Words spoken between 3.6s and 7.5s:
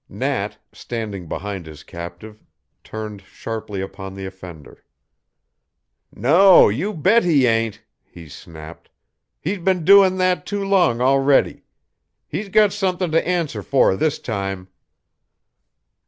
upon the offender. "No, you bet he